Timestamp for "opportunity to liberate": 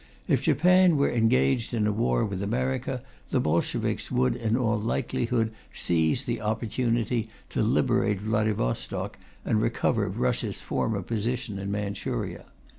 6.41-8.19